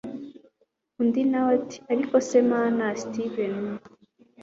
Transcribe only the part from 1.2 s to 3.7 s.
nawe ati ariko se mn steven